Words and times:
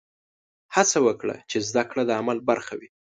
هڅه 0.75 0.97
وکړه 1.07 1.35
چې 1.49 1.57
زده 1.69 1.83
کړه 1.89 2.01
د 2.05 2.11
عمل 2.19 2.37
برخه 2.49 2.73
وي. 2.79 2.89